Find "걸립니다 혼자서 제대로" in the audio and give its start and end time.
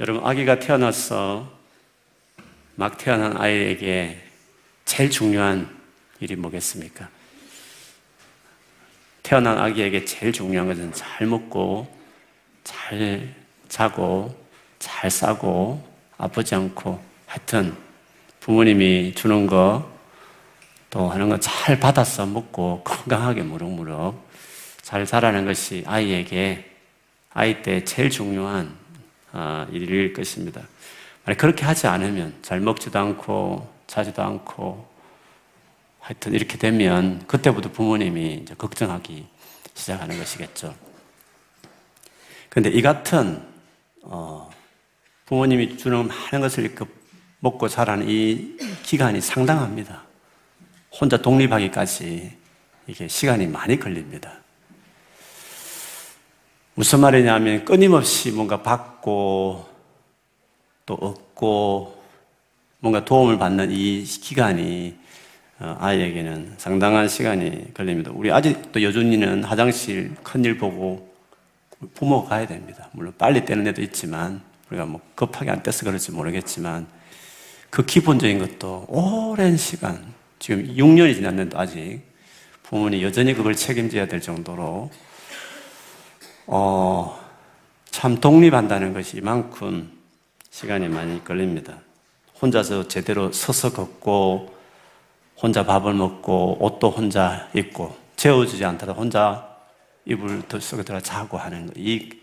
91.22-93.30